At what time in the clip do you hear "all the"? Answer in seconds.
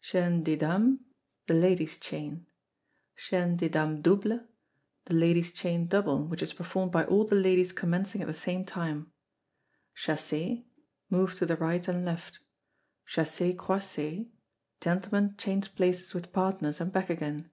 7.04-7.36